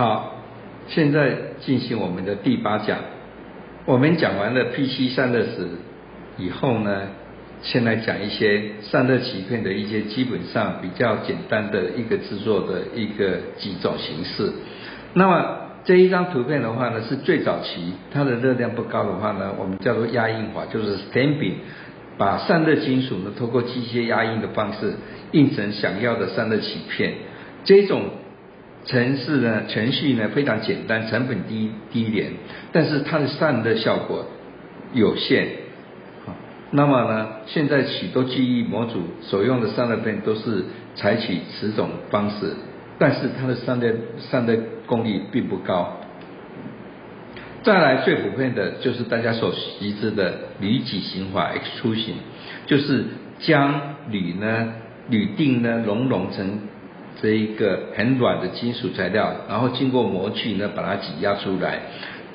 [0.00, 0.32] 好，
[0.88, 2.96] 现在进行我们的第八讲。
[3.84, 5.68] 我们讲完了 PC 散热时
[6.38, 7.02] 以后呢，
[7.60, 14.50] 先来讲一些散热鳍片的一些基本上比较简单的一个制作的一个几种形式。
[15.12, 21.56] 那么这一张图片的话呢，是最早期，它的热量不高的话呢，我们叫做压印法，就是 stamping，
[22.16, 24.94] 把散热金属呢，透过机械压印的方式
[25.32, 27.12] 印成想要的散热鳍片。
[27.64, 28.04] 这种
[28.86, 32.32] 程式呢，程序呢非常简单，成本低低廉，
[32.72, 34.26] 但是它的散热效果
[34.94, 35.48] 有限。
[36.72, 42.54] 那么呢，现在许多记忆模组所用的散热片都是采取此种方式，
[42.98, 44.56] 但是它的散热散热
[44.86, 45.96] 功率并不高。
[47.62, 52.14] 再来最普遍的就是大家所熟知的铝己型法 extrusion，
[52.66, 53.04] 就是
[53.40, 54.72] 将铝呢
[55.10, 56.60] 铝锭呢熔融成。
[57.20, 61.80] 这一个很软的金属材料，然后经过模具呢把它挤压出来。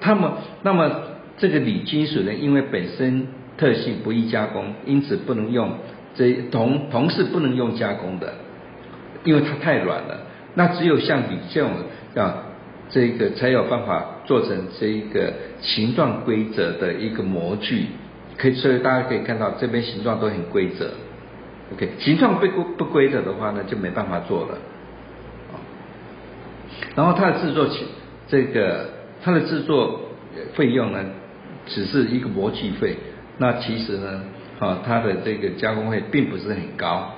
[0.01, 0.91] 那么，那么
[1.37, 5.71] 这个铝金属呢，因为本身特性不易加工，因此不能用
[6.13, 8.33] 这铜铜是不能用加工的，
[9.23, 10.19] 因为它太软了。
[10.53, 11.71] 那只有像铝这种
[12.15, 12.43] 啊，
[12.89, 17.87] 这个才有办法做成这一个形状规则的一个模具。
[18.37, 20.91] 可以，所以大家可以看到这边形状都很规则。
[21.73, 24.57] OK，形状不不不规则的话呢，就没办法做了。
[26.95, 27.85] 然后它的制作起
[28.27, 28.89] 这个
[29.23, 30.01] 它的制作
[30.53, 31.03] 费用呢，
[31.65, 32.97] 只是一个模具费。
[33.37, 34.23] 那其实呢，
[34.59, 37.11] 啊，它的这个加工费并不是很高。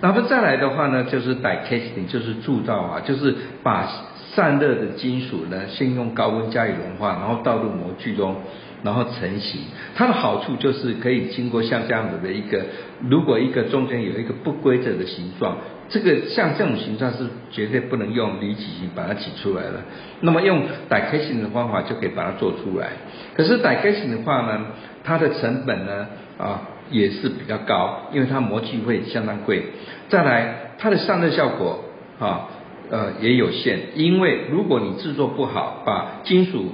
[0.00, 3.86] 然后再来的话呢，就是 die casting，就是铸造啊，就是把
[4.32, 8.36] 散热的金属呢，先用高温加以融化，然后倒入模具中。
[8.82, 9.60] 然后成型，
[9.94, 12.64] 它的好处就是可以经过像这样子的一个，
[13.08, 15.56] 如果一个中间有一个不规则的形状，
[15.88, 19.80] 这个像这种形状是绝对不能用离挤型把它挤出来了。
[20.20, 22.88] 那么用打开型的方法就可以把它做出来。
[23.34, 24.66] 可是打开型的话呢，
[25.04, 26.06] 它的成本呢
[26.38, 29.62] 啊也是比较高，因为它模具会相当贵。
[30.08, 31.84] 再来，它的散热效果
[32.18, 32.48] 啊
[32.90, 36.66] 呃也有限，因为如果你制作不好，把金属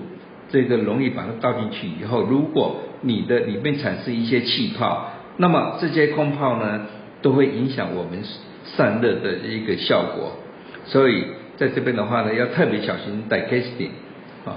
[0.48, 6.86] 这个容易把它倒进去以后，如果你的里面产生一些气泡，那么这些空泡呢，
[7.20, 8.22] 都会影响我们
[8.64, 10.32] 散热的一个效果。
[10.84, 11.24] 所以
[11.56, 13.90] 在这边的话呢，要特别小心带 casting
[14.44, 14.54] 啊。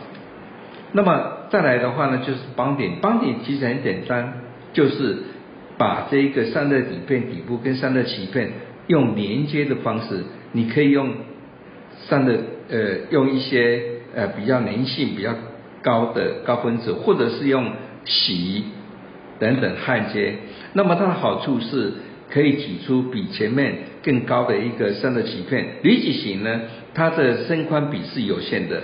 [0.91, 4.41] 那么再来的话呢，就是绑点，绑点其实很简单，
[4.73, 5.17] 就是
[5.77, 8.51] 把这一个散热底片底部跟散热鳍片
[8.87, 11.09] 用连接的方式，你可以用
[12.07, 12.37] 散热
[12.69, 13.81] 呃用一些
[14.15, 15.33] 呃比较粘性比较。
[15.81, 17.71] 高的高分子，或者是用
[18.05, 18.63] 锡
[19.39, 20.35] 等等焊接，
[20.73, 21.93] 那么它的好处是
[22.29, 25.65] 可以挤出比前面更高的一个散热鳍片。
[25.81, 26.61] 铝己型呢，
[26.93, 28.81] 它的身宽比是有限的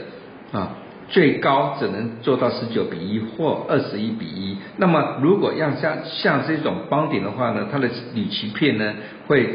[0.52, 0.78] 啊，
[1.10, 4.58] 最高只能做到十九比一或二十一比一。
[4.78, 8.94] 那么如果要像像这种帮顶的话呢，它的铝鳍片呢
[9.28, 9.50] 会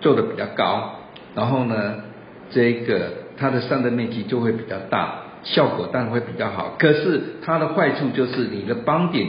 [0.00, 0.94] 做的比较高，
[1.34, 1.96] 然后呢，
[2.50, 5.24] 这个它的散热面积就会比较大。
[5.44, 9.28] 效果当然会比较好，可是它的坏处就是你的帮顶，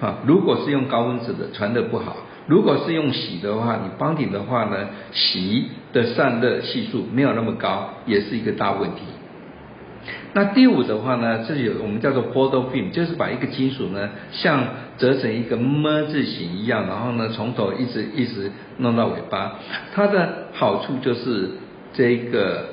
[0.00, 2.16] 哈，如果是用高温子的传的不好，
[2.46, 9.02] 如果是用锡的话，你帮顶的话呢，锡的散热系数没有那么高，也是一个大问题。
[10.32, 14.64] 那第五的话呢，这有我们叫做 photo film，就是把一个金属呢，像
[14.96, 19.58] 折成一个么字形一样，然后呢从头一直一直弄到尾巴。
[19.94, 21.50] 它的好处就是
[21.92, 22.70] 这个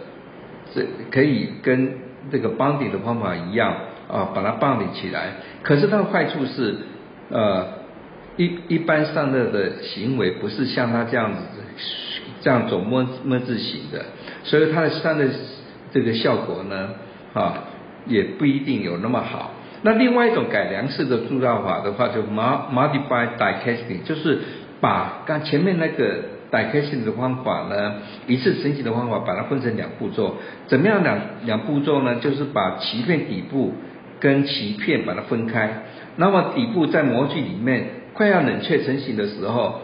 [0.74, 3.74] 这可以跟这个绑顶的方法一样
[4.08, 5.34] 啊，把它绑顶起来。
[5.64, 6.76] 可是它的坏处是，
[7.30, 7.66] 呃，
[8.38, 11.40] 一一般散热的行为不是像它这样子
[12.42, 14.06] 这样走么么字形的，
[14.44, 15.26] 所以它的散热
[15.92, 16.90] 这个效果呢
[17.34, 17.64] 啊
[18.06, 19.52] 也不一定有那么好。
[19.84, 24.40] 那另外一种改良式的铸造法的话，就 modify die casting，就是
[24.80, 26.37] 把刚前面那个。
[26.58, 30.38] 打开性的方法呢，一次成型的方法，把它分成两步骤。
[30.66, 32.16] 怎么样两两步骤呢？
[32.16, 33.76] 就是把鳍片底部
[34.20, 35.84] 跟鳍片把它分开，
[36.16, 39.82] 那么底部在模具里面快要冷却成型的时候，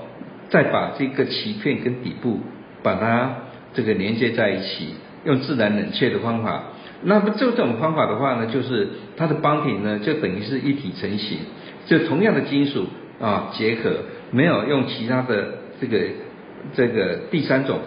[0.50, 2.40] 再把这个鳍片跟底部
[2.82, 3.36] 把它
[3.76, 4.96] 这个连接在一起，
[5.26, 6.64] 用自然冷却的方法。
[7.04, 11.38] 那么这种方法的话呢，就是它的邦体呢就等于是一体成型，
[11.86, 12.88] 就同样的金属
[13.22, 13.92] 啊结合，
[14.32, 16.00] 没有用其他的这个。
[16.74, 17.80] 这个第三种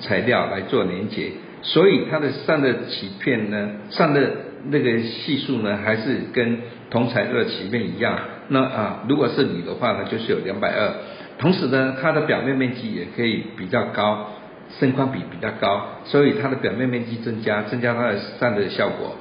[0.00, 1.32] 材料来做连接，
[1.62, 4.30] 所以它的散热鳍片呢，散热
[4.70, 6.58] 那个系数呢，还是跟
[6.90, 8.18] 同材料的鳍片一样。
[8.48, 10.92] 那啊，如果是铝的话呢，就是有两百二。
[11.38, 14.30] 同时呢，它的表面面积也可以比较高，
[14.78, 19.16] 深宽比比较高，所以它的表面面积增加，增加它的散热效果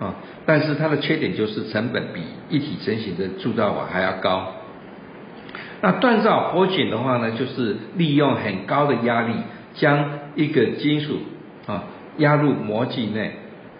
[0.00, 0.14] 啊。
[0.44, 4.52] 但是它的缺点就是成本比一体成型的铸造瓦还要高。
[5.82, 9.34] 那锻造活卷的话呢，就是利用很高的压力
[9.74, 11.18] 将一个金属
[11.66, 11.84] 啊
[12.16, 13.32] 压入模具内。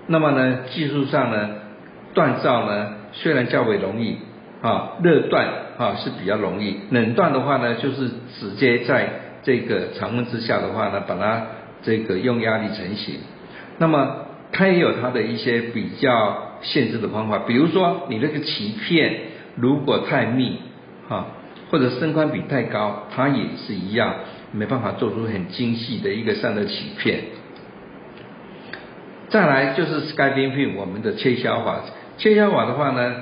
[0.07, 1.49] 那么呢，技术上呢，
[2.15, 4.19] 锻造呢虽然较为容易
[4.61, 5.47] 啊，热锻
[5.79, 8.09] 啊是比较容易，冷锻的话呢，就是
[8.39, 9.09] 直接在
[9.43, 11.47] 这个常温之下的话呢，把它
[11.83, 13.17] 这个用压力成型。
[13.79, 19.19] 那么它也有它的一些比较限制的方法，比如说你那个鳍片
[19.57, 20.59] 如果太密
[21.09, 21.29] 啊。
[21.69, 24.15] 或者身宽比太高，它也是一样，
[24.53, 27.21] 没办法做出很精细的一个散热鳍片。
[29.29, 31.81] 再来就是 Sky Beam Film 我们的切削法，
[32.19, 33.15] 切削法的话呢，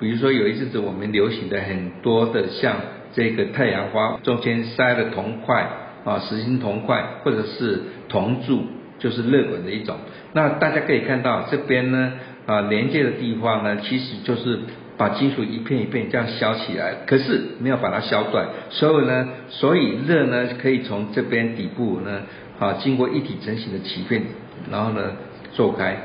[0.00, 2.74] 比如说有一阵子我们流行的很多的像
[3.14, 5.68] 这个太阳花中间塞的铜块
[6.04, 8.64] 啊，实心铜块或者是铜柱，
[8.98, 9.96] 就是热管的一种。
[10.32, 12.14] 那大家可以看到这边呢
[12.46, 14.58] 啊连接的地方呢，其实就是。
[14.96, 22.22] 把金属一片一片这样削起来，可是没有把它削断，所以呢，所以热呢可以从这边底部呢，
[22.58, 24.22] 啊，经过一体成型的鳍片，
[24.70, 25.12] 然后呢
[25.52, 25.96] 做开，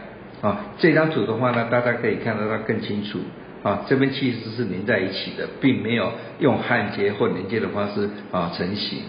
[0.42, 3.20] 啊，这张图的话呢，大家可以看得到更清楚，
[3.64, 9.00] 啊，这边其实是连在一起的，并没有用焊接或连接的方式啊成型，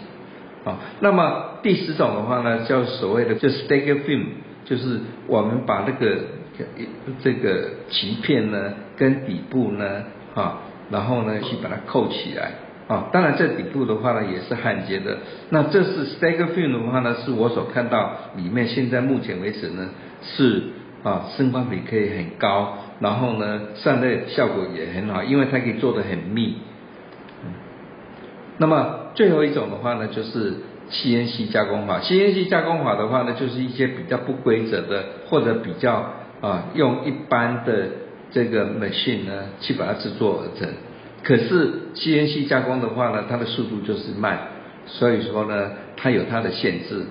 [0.65, 4.25] 啊，那么第十种的话呢，叫所谓的就 stagger film，
[4.65, 6.19] 就是我们把那个。
[7.23, 10.05] 这个鳍片呢，跟底部呢，
[10.35, 10.59] 啊，
[10.91, 12.53] 然后呢去把它扣起来，
[12.89, 15.19] 啊，当然这底部的话呢也是焊接的。
[15.51, 19.89] 那这是 stagger film 的话呢，是我所看到里面现在目前为止呢
[20.23, 20.65] 是
[21.05, 26.57] 啊，升光比可以很高，然后呢散热效果也很好，因为它可以做的很密。
[28.59, 30.55] 那么最后一种的话呢，就是
[30.91, 32.01] CNC 加工法。
[32.01, 36.13] CNC 加工法的话呢，就是一些比较不规则的或者比较。
[36.41, 37.89] 啊，用一般的
[38.33, 40.69] 这个 machine 呢，去把它制作而成。
[41.23, 44.39] 可是 CNC 加工的话呢，它的速度就是慢，
[44.87, 47.03] 所以说呢，它有它的限制。